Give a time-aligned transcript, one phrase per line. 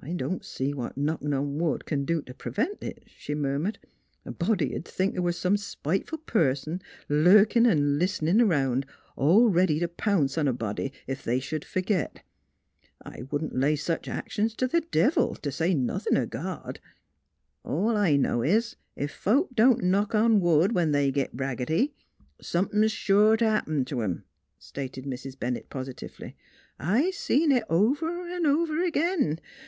[0.10, 3.78] "I don't see what knockin' on wood c'n do t' pr'vent it," she murmured."
[4.24, 6.80] A body'd think th' was some spiteful person
[7.10, 11.66] lurkin' an' list'nin' round, 'n' all ready t' pounce on a body ef they sh'd
[11.66, 12.22] fergit.
[13.02, 16.80] I wouldn't lay sech actions t' th' devil, t' say nothin' o' God.""
[17.64, 21.92] All I know is, ef folks don't knock on wood, when they git braggity,
[22.40, 24.24] somethin's sure t' happen t' 'em,"
[24.58, 25.38] stated Mrs.
[25.38, 26.36] Bennett positively."
[27.00, 29.38] I seen it over 'n' over agin.